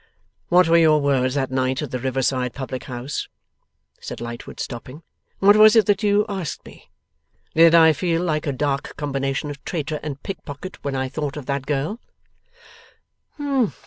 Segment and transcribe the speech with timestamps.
[0.49, 3.27] 'What were your words that night at the river side public house?'
[3.99, 5.03] said Lightwood, stopping.
[5.37, 6.89] 'What was it that you asked me?
[7.53, 11.45] Did I feel like a dark combination of traitor and pickpocket when I thought of
[11.45, 11.99] that girl?